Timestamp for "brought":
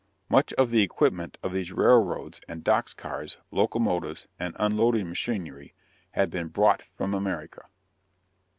6.47-6.85